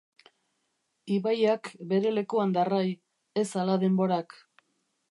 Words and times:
Ibaiak 1.17 1.69
bere 1.91 2.15
lekuan 2.17 2.57
darrai, 2.59 2.89
ez 3.45 3.49
hala 3.63 3.79
denborak. 3.87 4.41